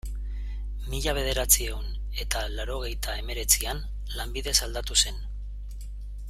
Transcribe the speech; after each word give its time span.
Mila 0.93 1.13
bederatziehun 1.17 1.91
eta 2.23 2.41
laurogeita 2.55 3.19
hemeretzian, 3.19 3.83
lanbidez 4.17 4.57
aldatu 4.71 4.99
zen. 5.05 5.23